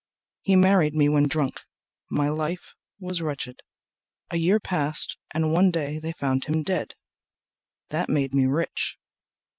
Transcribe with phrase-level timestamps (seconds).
[0.41, 1.61] He married me when drunk.
[2.09, 3.61] My life was wretched.
[4.31, 6.95] A year passed and one day they found him dead.
[7.89, 8.97] That made me rich.